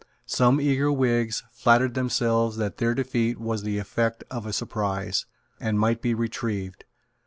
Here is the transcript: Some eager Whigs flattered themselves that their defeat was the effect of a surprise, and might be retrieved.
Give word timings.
Some 0.25 0.59
eager 0.59 0.91
Whigs 0.91 1.43
flattered 1.51 1.93
themselves 1.93 2.57
that 2.57 2.77
their 2.77 2.95
defeat 2.95 3.39
was 3.39 3.61
the 3.61 3.77
effect 3.77 4.23
of 4.31 4.47
a 4.47 4.51
surprise, 4.51 5.27
and 5.59 5.79
might 5.79 6.01
be 6.01 6.15
retrieved. 6.15 6.85